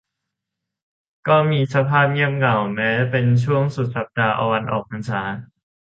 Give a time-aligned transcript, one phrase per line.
[1.27, 5.21] ก็มีสภาพเงียบเหงาแม้เป็นช่วงสุดสัปดาห์วันออกพรรษา